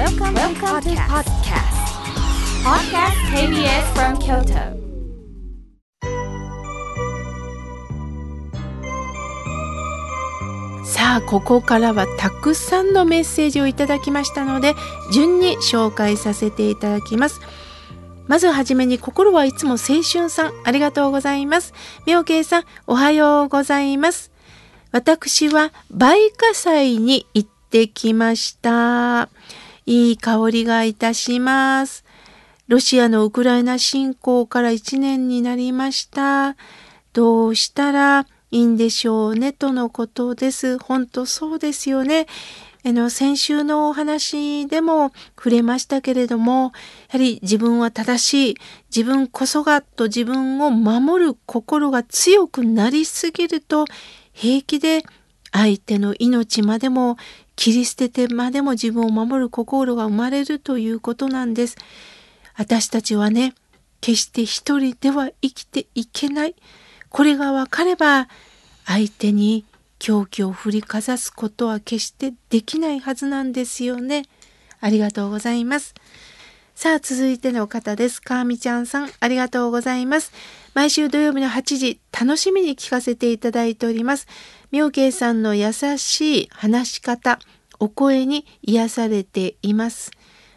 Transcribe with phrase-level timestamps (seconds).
[0.00, 1.76] Welcome, Welcome to podcast.
[2.64, 3.18] Podcast.
[3.36, 4.80] KBS from Kyoto.
[10.86, 14.74] さあここからはたくさんのメッセージをいただきましたので
[15.12, 17.42] 順に紹介させていただきます。
[18.26, 21.74] まずはじめに心はいつも青春さんありがとうございます。
[22.06, 24.30] 妙慶さんおはようございます。
[24.92, 29.28] 私は梅花祭に行ってきました
[29.86, 32.04] いい香りがいたします
[32.68, 36.56] ロシアのウクライナ侵攻から1年になりました
[37.12, 40.78] どうしたらいいんでしょうねとのことです。
[40.78, 42.26] 本当そうですよね。
[42.84, 46.70] あの先週のお話でも触れましたけれどもや
[47.10, 48.56] はり自分は正しい
[48.94, 53.84] 自分こそがと自分を守る心が強くなりすぎると
[54.32, 55.02] 平気で
[55.52, 57.18] 相手の命までも
[57.60, 61.76] 切り捨ててまでも自分を守る心が生まれるということなんです。
[62.56, 63.52] 私たちはね
[64.00, 66.56] 決して一人では生きていけない。
[67.10, 68.28] これがわかれば
[68.86, 69.66] 相手に
[69.98, 74.22] 狂気を振りかざすことは決してできないはずなんですよね。
[74.80, 75.92] ありがとうございます。
[76.80, 78.22] さあ続いての方です。
[78.22, 80.32] かーみちゃんさんありがとうございます。
[80.72, 84.26] 毎週土曜日の8時楽しみに聞かせていただいております。
[84.70, 87.38] 妙慶さんの優しい話し方、
[87.80, 90.10] お声に癒されています。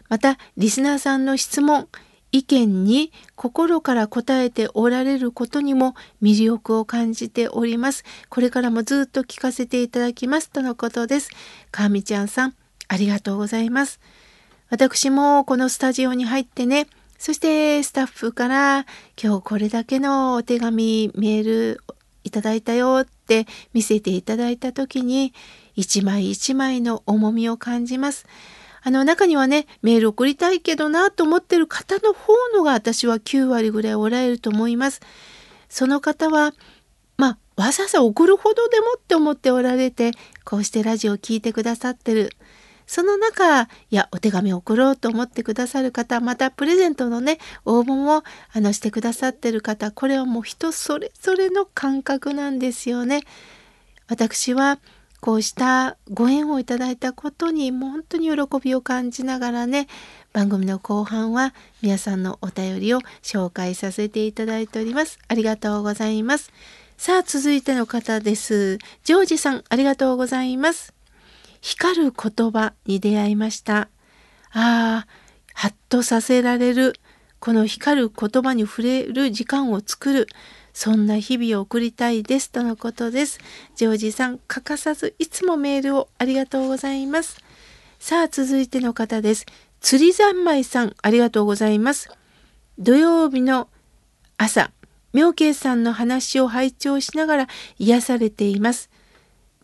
[0.08, 1.88] またリスナーさんの質問、
[2.32, 8.02] 意見に心から答えておられることにも魅力を感じております。
[8.30, 11.28] これからもずっと聞かせていただきますとのことです。
[11.70, 12.54] かみちゃんさん、
[12.88, 14.00] ありがとうございます。
[14.70, 16.86] 私もこのスタジオに入ってね、
[17.18, 18.86] そしてスタッフから
[19.22, 21.80] 今日これだけのお手紙、メール
[22.24, 25.32] いただいたよって見せていただいた時に
[25.76, 28.26] 一枚一枚の重みを感じます。
[28.82, 35.00] あの中にはね、メール送りたいけどなと思ってる方の方のが私は9割ぐらいおられると思います。
[35.70, 36.52] その方は、
[37.16, 40.12] まあ、わざわざ送るほどでもって思っておられて、
[40.44, 42.30] こうしてラジオを聴いてくださってる。
[42.86, 53.22] その中、いや、お手紙を送ろうと思ってくださる方、またプレゼントのね、応募もあのしてくださってる方、これはもう人それぞれの感覚なんですよね。
[54.08, 54.78] 私は
[55.24, 59.88] こうしたご縁をいただいたことにもう本当に喜びを感じながらね
[60.34, 65.18] 番組の後半は皆さんのお便りを紹介させていただいております。
[65.28, 66.52] ありがとうございます。
[66.98, 68.78] さあ続いての方です。
[69.04, 70.92] ジョージさんありがとうございます。
[71.64, 73.88] 光る言葉に出会いました
[74.52, 75.06] ああ
[75.54, 76.92] ハッとさせられる
[77.40, 80.26] この光る言葉に触れる時間を作る
[80.74, 83.38] そんな日々を送りたいですとのことです。
[83.76, 87.38] ジョージさん、欠かさずいつもメールをありがとうございます。
[88.00, 89.46] さあ、続いての方です。
[89.80, 92.10] 釣り三昧さん、ありがとうございます。
[92.76, 93.68] 土曜日の
[94.36, 94.72] 朝、
[95.12, 97.48] 妙慶さんの話を拝聴しながら
[97.78, 98.90] 癒されています。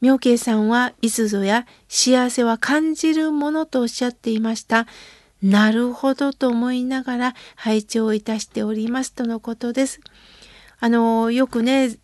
[0.00, 4.86] 妙慶さんはいつぞや幸せは感じるものとおっしゃっていました。
[5.42, 10.00] なるほどと思いながら拝聴いたしておりますとのことです。
[10.80, 11.96] あの、よくね、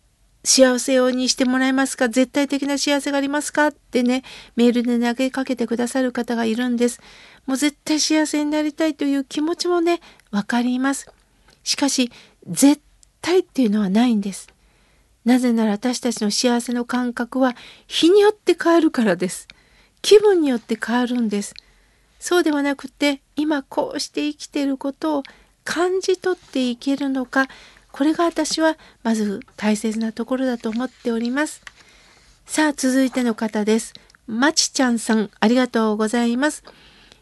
[0.43, 2.07] 幸せをにしてもらえますか？
[2.07, 3.67] 絶対的な幸せがありますか？
[3.67, 4.23] ってね、
[4.55, 7.01] メールで投げかけてくださる方がいるんです。
[7.45, 9.99] もう絶対幸せになりたいという気持ちもね、
[10.31, 11.11] わかります。
[11.63, 12.11] しかし、
[12.47, 12.81] 絶
[13.21, 14.47] 対っていうのはないんです。
[15.27, 17.53] なぜなら私たちの幸せの感覚は
[17.85, 19.49] 日によって変わるからです。
[20.01, 21.53] 気分によって変わるんです。
[22.17, 25.23] そうではなくて、今こうして生きていることを
[25.65, 27.49] 感じ取っていけるのか、
[27.91, 31.61] これが私はまず大切なところだと思っております。
[32.45, 33.95] さあ続いての方です。
[34.27, 36.63] まちちゃんさんありがとうございます。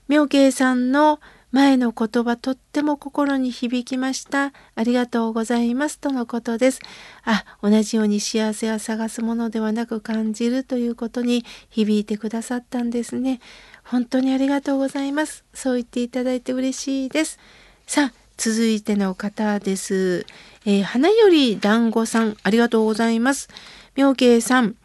[0.07, 1.19] 妙慶さんの
[1.51, 4.51] 前の言葉とっても心に響きました。
[4.75, 5.99] ありがとうございます。
[5.99, 6.81] とのことです。
[7.23, 13.39] あ、同じように幸せは探すものではなく感じるということに響いてくださったんですね。
[13.83, 15.45] 本当にありがとうございます。
[15.53, 17.39] そう言っていただいて嬉しいです。
[17.87, 20.25] さあ、続いての方です。
[20.65, 23.49] えー、花より団子さん、ありがとうございます。
[23.95, 24.75] 妙慶さん、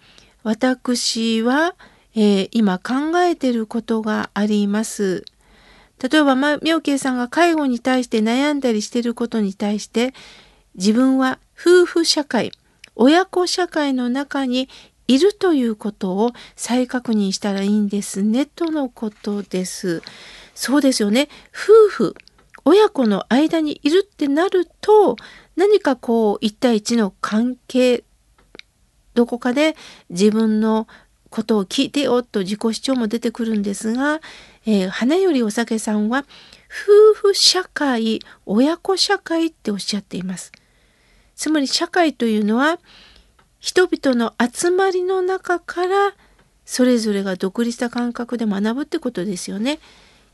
[0.42, 1.74] 私は、
[2.14, 5.24] えー、今考えてることがあります。
[6.02, 10.14] 例えば、ま、妙慶さんが介護に対して悩んだりしていることに対して、
[10.75, 12.52] 自分は夫婦社会、
[12.97, 14.69] 親子社会の中に
[15.08, 20.02] いるということを再確認したらいいんですね、とのことです。
[20.55, 21.29] そうですよね。
[21.52, 22.14] 夫婦、
[22.64, 25.17] 親子の間にいるってなると
[25.56, 28.05] 何かこう1対1の関係
[29.14, 29.76] どこかで
[30.08, 30.87] 自分の
[31.31, 34.20] ことを聞いてよと自己主張も出てくるんですが
[34.66, 36.24] えー、花よりお酒さんは
[37.14, 40.52] 夫婦社会親子社会っておっしゃっています。
[41.34, 42.78] つまり社会というのは
[43.58, 46.14] 人々の集まりの中から
[46.64, 49.80] それぞれが独立した感覚で学ぶってことですよね。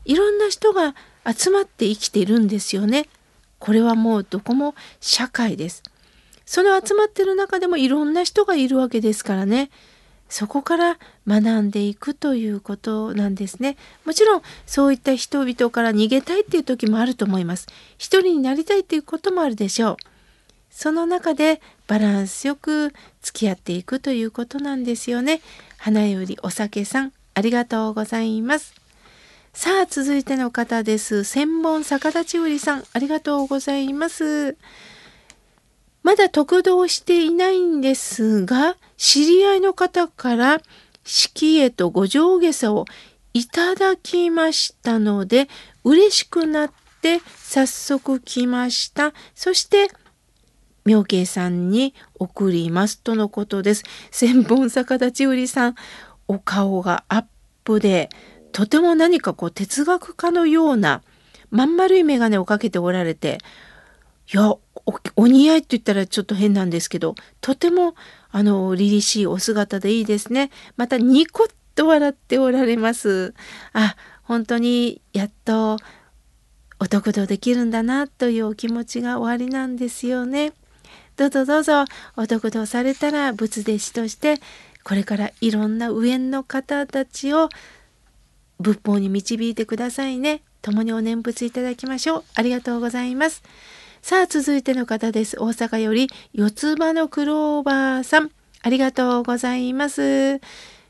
[0.05, 0.95] いろんな人が
[1.25, 3.07] 集まって生きているんですよね。
[3.59, 5.83] これはもうどこも社会です。
[6.45, 9.69] その集まってる中でもいろんな人がいるわけですからね。
[10.29, 13.77] そこから学んでいくということなんですね。
[14.05, 17.67] もちろんそういった人々から逃げたいっていう時もあると思います。
[17.97, 19.97] 一人になりたいっていうこともあるでしょう。
[20.69, 25.41] その中でバランスよく付き合っていくということなんですよね。
[25.77, 28.75] 花よりお酒さん、ありがとうございます。
[29.53, 31.23] さあ、続いての方です。
[31.23, 34.55] 千本逆立ち売りさん、ありがとうございます。
[36.07, 40.61] まだ得道していないんですが、知り合いの方から
[41.03, 42.85] 式へとご上下さを
[43.33, 45.49] いただきましたので、
[45.83, 46.71] 嬉しくなっ
[47.01, 49.13] て早速来ました。
[49.35, 49.89] そして、
[50.85, 53.83] 妙慶さんに送りますとのことです。
[54.09, 55.75] 千本逆立ち売りさん、
[56.29, 57.25] お顔がアッ
[57.65, 58.07] プで、
[58.53, 61.03] とても何かこう哲学家のような
[61.51, 63.39] まん丸い眼鏡をかけておられて、
[64.33, 64.55] いや
[65.15, 67.95] お似合いって言ったらちょっと変なんですけどとても
[68.29, 70.51] あの凛々しいお姿でいいですね。
[70.75, 73.33] またニコッと笑っておられます。
[73.73, 75.77] あ本当にやっと
[76.79, 80.53] お得度できるんだなというお気持ちがおありなんですよね。
[81.15, 81.85] どうぞどうぞ
[82.15, 84.39] お得度されたら仏弟子として
[84.83, 87.49] これからいろんな上の方たちを
[88.59, 90.41] 仏法に導いてくださいね。
[90.61, 92.23] 共にお念仏いただきましょう。
[92.35, 93.41] ありがとうございます。
[94.07, 95.35] さあ、続いての方です。
[95.37, 98.31] 大阪より四つ葉のクローバーさん。
[98.61, 100.39] ありがとうございます。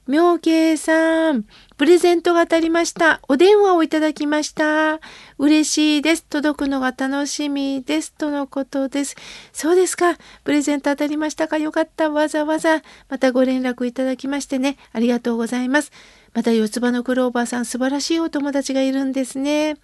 [0.06, 1.46] 妙慶さん、
[1.78, 3.20] プレゼントが当たりました。
[3.28, 5.00] お電話をいただきました。
[5.40, 6.26] 嬉しいです。
[6.26, 8.14] 届くのが楽しみです。
[8.14, 9.16] とのことです。
[9.52, 10.16] そうですか。
[10.44, 11.58] プレゼント当たりましたか？
[11.58, 12.12] よかった。
[12.12, 14.78] わざわざ、またご連絡いただきましてね。
[14.94, 15.92] ありがとうございます。
[16.36, 19.78] また四つ葉のクローバーさん、素晴らしいお友達がいるんですね。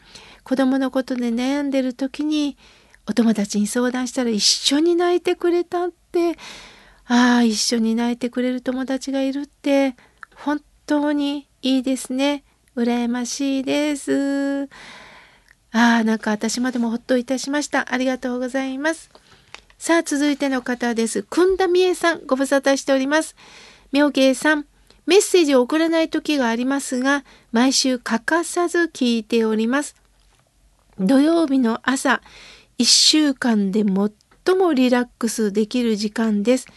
[0.44, 2.58] 子供のことで悩んでる時に、
[3.08, 6.38] お友達に相談したら一緒に泣いてくれたって。
[7.06, 9.96] ああ一緒に泣いてくれる友達がいるって。
[10.36, 12.44] 本当にいいですね。
[12.76, 14.70] 羨ましいです。
[15.72, 17.94] ああなんか私までもほっといたしました。
[17.94, 19.10] ありがとうございます。
[19.78, 21.24] さあ続いての方です。
[21.24, 23.36] くんだみえさんご無沙汰しております。
[23.92, 24.66] 妙慶さん
[25.06, 29.96] メッセージを送らない時がありますが毎週欠かさず聞いております。
[31.00, 32.22] 土曜日の朝
[32.80, 36.68] 1週間で最もリラックスできる時間です。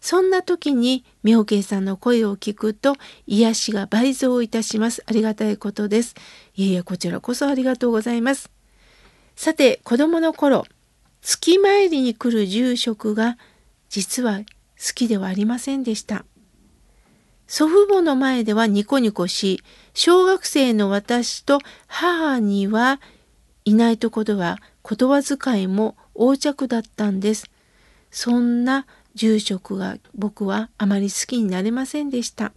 [0.00, 2.94] そんな時に妙慶さんの声を聞くと
[3.26, 5.02] 癒しが倍増いたします。
[5.06, 6.14] ありがたいことです。
[6.54, 8.50] いえいえ、こちらこそありがとうございます。
[9.34, 10.64] さて、子供の頃、
[11.22, 13.36] 月参りに来る住職が
[13.88, 14.44] 実は好
[14.94, 16.24] きではありませんでした。
[17.48, 19.62] 祖父母の前ではニコニコし、
[19.94, 23.00] 小学生の私と母には
[23.64, 24.58] いないところは
[24.88, 27.50] 言葉遣いも横着だったんです。
[28.10, 32.52] そんな住職が僕はあまり好きになれませんでした。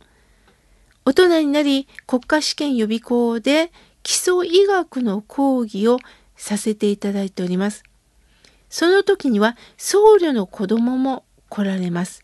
[1.05, 3.71] 大人になり国家試験予備校で
[4.03, 5.97] 基礎医学の講義を
[6.35, 7.83] させていただいております。
[8.69, 12.23] その時には僧侶の子供も来られます。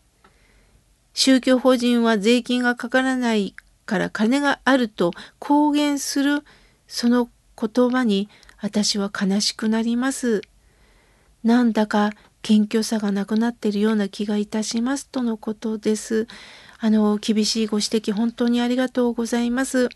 [1.14, 3.54] 宗教法人は税金がかからない
[3.86, 6.44] から金があると公言する
[6.86, 7.28] その
[7.58, 8.28] 言葉に
[8.60, 10.42] 私は悲しくなります。
[11.44, 12.10] なんだか
[12.42, 16.26] 謙虚さがなくなっているような気がいたしますとのことです。
[16.78, 19.88] あの、厳しいご指摘本当にありがとうございます。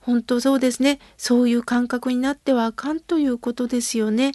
[0.00, 1.00] 本当そうですね。
[1.16, 4.32] そういう感覚になってはあかんということですよね。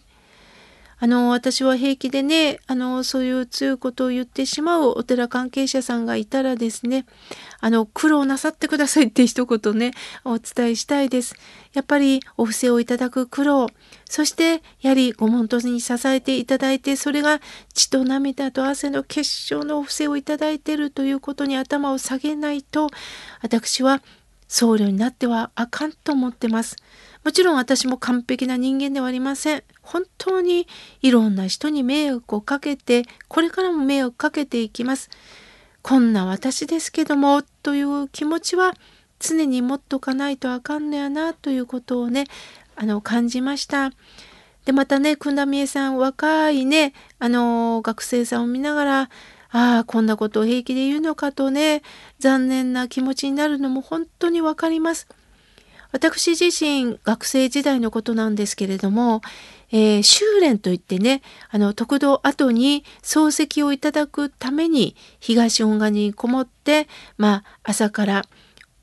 [1.00, 7.06] あの私は平気でねあのそういう強いことを言ってしまうお寺関係者さんがいたらですね
[7.60, 9.92] あの苦労なさってくださいって一言ね
[10.24, 11.36] お伝えしたいです。
[11.74, 13.68] やっぱりお布施をいただく苦労
[14.08, 17.42] そしてやはりご門徒に支えていただいてそれが
[17.74, 22.90] 血と涙と汗の結晶のお布施をいただいているということに頭を下げないと
[23.42, 24.02] 私は
[24.54, 26.76] 僧侶になってはあかんと思ってます。
[27.24, 29.64] もちろん私も完璧な人間ではありません。
[29.82, 30.68] 本当に
[31.02, 35.10] いろんな人に迷惑をかけて、これからも迷惑かけていきます。
[35.82, 38.76] こんな私ですけども、という気持ちは
[39.20, 42.26] 常に持っとかないとあかんのやな、ということをね、
[42.76, 43.90] あの、感じました。
[44.66, 49.10] で、またね、くんだみえさん、若いね、あの、学生さんを見ながら、
[49.54, 51.84] ああ、こんなことを平気で言うのかとね、
[52.18, 55.08] 残念な気持ちになるのも本当にわかります。
[55.92, 59.22] 私自身学生時代のことなんですけれども、
[59.72, 68.26] えー、修練といってね、あの、特道後に漱石をいただくために東恩賀にこもって、まあ、朝から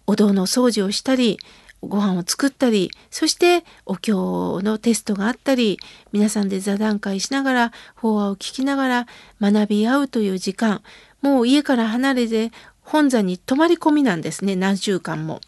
[0.07, 1.39] お堂の掃除をしたり、
[1.83, 5.79] ご飯を作ったり、そしてお経のテストがあったり、
[6.13, 9.07] 皆さんで座談会しながら、法話を聞きながら
[9.41, 10.83] 学び合うという時間、
[11.23, 15.41] もう家から離れて本座に泊まり込みなんですね、何週間も。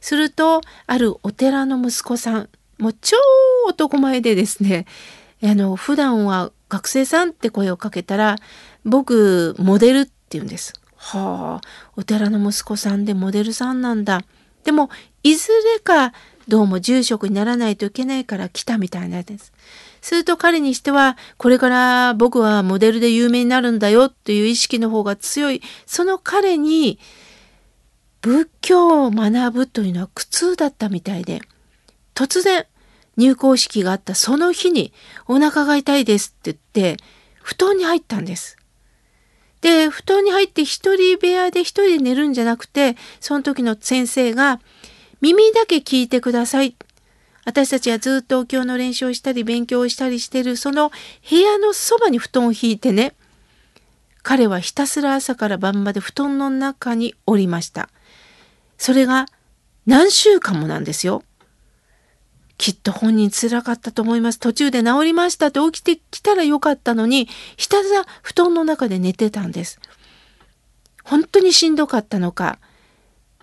[0.00, 2.48] すると、あるお寺の息子さん、
[2.78, 3.16] もう超
[3.68, 4.86] 男前でですね、
[5.42, 8.36] あの、普段は学生さんって声をかけたら、
[8.84, 10.74] 僕、モデルって言うんです。
[10.96, 14.22] はあ、お寺の息子さんでモデルさんなんだ。
[14.64, 14.90] でも、
[15.22, 16.12] いずれか
[16.48, 19.52] どうも住職にならないといけないから来たみたいなんです。
[20.00, 26.98] すると彼にしては、これから僕はモデルで有名になるんだよという意識の方が強い、その彼に
[28.20, 31.40] 仏教を学ぶというのは苦痛だったみたいで、
[32.14, 32.66] 突然
[33.16, 34.92] 入校式があったその日に
[35.26, 37.02] お腹が痛いですって言って、
[37.42, 38.56] 布団に入ったんです。
[39.62, 44.60] で、布団に入って一人部屋で一人で寝るんじゃなくて、その時の先生が、
[45.20, 46.74] 耳だけ聞いてください。
[47.44, 50.90] 私たちはずっとお経の練習をしたり勉強をしたりしてるその
[51.28, 53.14] 部屋のそばに布団を引いてね
[54.22, 57.88] 彼はひたすら朝から晩まで布団の中におりました
[58.78, 59.26] それが
[59.86, 61.24] 何週間もなんですよ
[62.58, 69.80] きっと本人つらかったと思います途中で治りましたって起きてきたらよかったのにひたすら布団の中で寝てたんです
[71.02, 72.58] 本当にしんどかったのか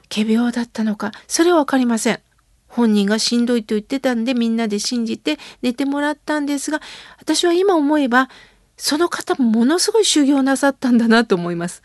[0.09, 2.19] 仮病だったのか、それはわかりません。
[2.67, 6.81] 本人がしんどいと言ってたんでみんなで信じて寝てもらったんですが、
[7.19, 8.29] 私は今思えば、
[8.75, 11.83] その方もものすごい修行なさったんだなと思います。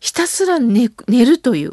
[0.00, 1.72] ひたすら寝るという。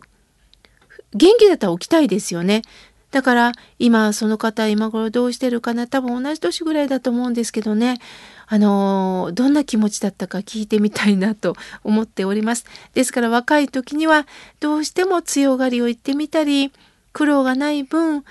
[1.13, 2.63] 元気だったら起きたいですよね。
[3.13, 5.85] だから今その方今頃どうしてるかな？
[5.87, 7.99] 多分同じ年ぐらいだと思うんですけどね
[8.47, 12.65] あのどんな気持ちだったか聞いてみたいなと思っております。
[12.95, 14.25] ですから若い時には
[14.59, 16.71] どうしても強がりを言ってみたり
[17.13, 18.25] 苦労がない分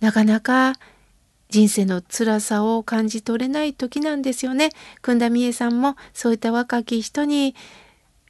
[0.00, 0.74] なかなか
[1.48, 4.70] 人生の辛さを感じ取れない時なんですよね。
[5.00, 7.54] 訓田美恵さんもそういった若き人に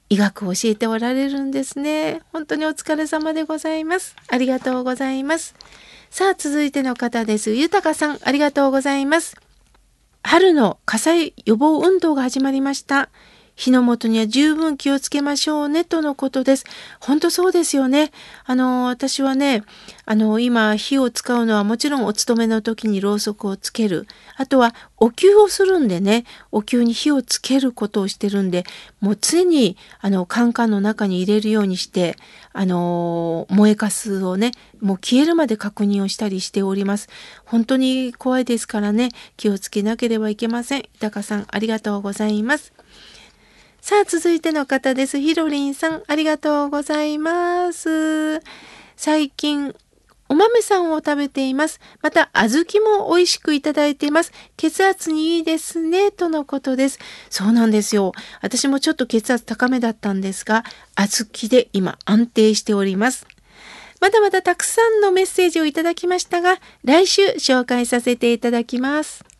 [0.08, 2.20] 医学を教えておられるんですね。
[2.32, 4.14] 本当にお疲れ様でございます。
[4.28, 5.56] ありがとうございます。
[6.16, 7.50] さあ、続いての方です。
[7.50, 9.36] 豊さん、ありがとうございます。
[10.22, 13.10] 春の火災予防運動が始まりました。
[13.56, 16.64] 火の元には十分気をつけましょうねとのことです。
[17.00, 18.12] 本当そうですよね。
[18.44, 19.64] あの、私はね、
[20.04, 24.06] あの、今火を使うのはもちろんお勤めの時にろうそくをつける。
[24.36, 28.64] あとはお灸をするんでね、お灸に火をつけることをしてるんで、
[29.00, 32.16] もう常にあの、カンカンの中に入れるようにして、
[32.52, 37.08] あの、燃えかすをね、もう消えるまで確認をしたりしております。
[37.46, 39.08] 本当に怖いですからね、
[39.38, 40.84] 気をつけなければいけません。
[40.94, 42.74] 豊さん、ありがとうございます。
[43.86, 45.20] さあ、続いての方です。
[45.20, 48.40] ひろりんさん、ありがとうございます。
[48.96, 49.76] 最近、
[50.28, 51.78] お豆さんを食べています。
[52.02, 54.32] また、小豆も美味しくいただいています。
[54.56, 56.98] 血圧にいいですね、とのことです。
[57.30, 58.10] そうなんですよ。
[58.42, 60.64] 私もちょっと血圧高めだったんですが、
[60.96, 63.24] 小豆で今安定しております。
[64.00, 69.35] まだまだたくさんのメッセージをいただきましたが、来週紹介させていただきます。